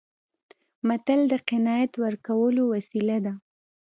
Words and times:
متل 0.87 1.21
د 1.31 1.33
قناعت 1.47 1.91
ورکولو 2.03 2.61
وسیله 2.73 3.17
ده 3.25 3.33